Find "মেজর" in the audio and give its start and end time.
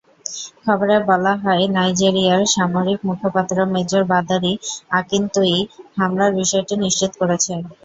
3.73-4.03